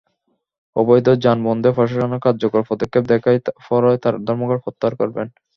[0.75, 5.27] অবৈধ যান বন্ধে প্রশাসনের কার্যকর পদক্ষেপ দেখার পরই তাঁরা ধর্মঘট প্রত্যাহার করবেন।